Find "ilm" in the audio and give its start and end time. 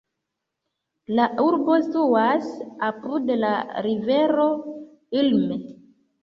5.21-5.55